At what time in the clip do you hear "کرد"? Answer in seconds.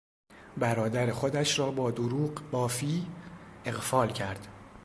4.13-4.47